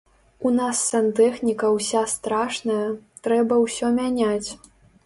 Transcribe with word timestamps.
У 0.49 0.51
нас 0.59 0.79
сантэхніка 0.93 1.69
ўся 1.77 2.01
страшная, 2.15 2.81
трэба 3.29 3.63
ўсё 3.67 3.95
мяняць. 4.01 4.49